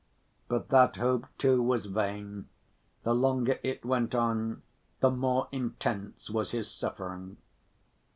But 0.47 0.69
that 0.69 0.95
hope, 0.95 1.27
too, 1.37 1.61
was 1.61 1.85
vain; 1.85 2.49
the 3.03 3.13
longer 3.13 3.59
it 3.61 3.85
went 3.85 4.15
on, 4.15 4.63
the 4.99 5.11
more 5.11 5.47
intense 5.51 6.27
was 6.27 6.49
his 6.53 6.71
suffering. 6.71 7.37